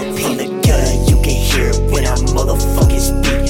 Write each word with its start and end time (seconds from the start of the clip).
from 0.00 0.36
the 0.36 0.48
gutter. 0.64 1.10
You 1.10 1.16
can 1.22 1.36
hear 1.36 1.68
it 1.70 1.92
when 1.92 2.06
I 2.06 2.14
motherfucking 2.16 3.00
speak. 3.00 3.49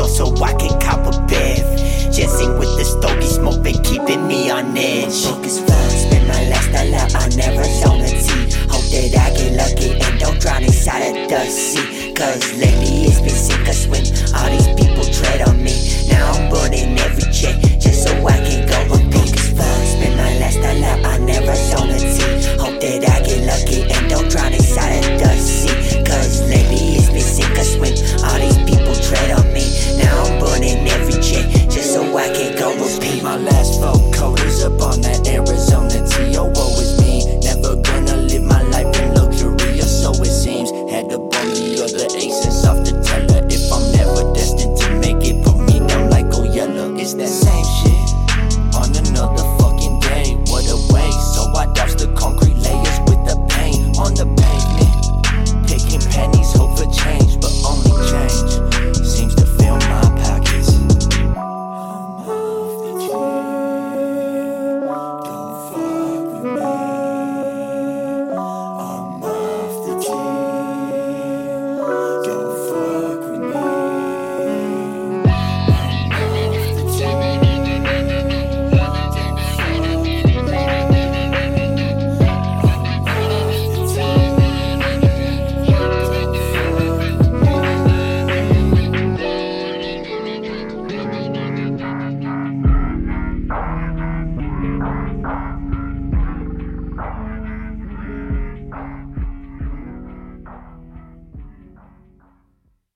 though, 0.00 0.06
so 0.06 0.42
I 0.42 0.52
can 0.54 0.78
cop 0.80 1.00
a 1.06 1.12
biff. 1.26 1.64
Jazzing 2.12 2.58
with 2.58 2.72
the 2.78 2.84
stogie 2.84 3.26
smoke 3.26 3.62
been 3.62 3.80
keeping 3.82 4.26
me 4.26 4.50
on 4.50 4.76
edge. 4.76 5.24
Focus 5.24 5.58
fun, 5.58 5.90
spend 5.90 6.26
my 6.28 6.48
last 6.48 6.68
dollar, 6.72 7.06
I 7.20 7.28
never 7.36 7.64
saw 7.64 7.96
my 7.96 8.08
teeth. 8.08 8.56
Hope 8.72 8.88
that 8.92 9.12
I 9.24 9.28
get 9.36 9.52
lucky 9.60 9.90
and 10.00 10.18
don't 10.18 10.40
drown 10.40 10.64
inside 10.64 11.16
a 11.16 11.28
dust 11.28 11.56
sea. 11.56 12.14
Cause 12.14 12.52
lately 12.56 13.08
it's 13.08 13.20
been 13.20 13.30
sink 13.30 13.68
or 13.68 13.72
swim, 13.72 14.04
all 14.34 14.50
these 14.50 14.68
people 14.80 15.04
tread 15.12 15.46
on 15.48 15.62
me. 15.62 15.76
Now 16.08 16.32
I'm 16.32 16.50
burning 16.50 16.98
every 16.98 17.30
check. 17.32 17.69